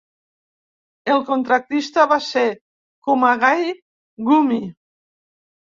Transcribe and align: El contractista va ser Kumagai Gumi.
El 1.15 1.21
contractista 1.27 2.07
va 2.13 2.19
ser 2.31 2.47
Kumagai 3.11 3.73
Gumi. 4.33 4.63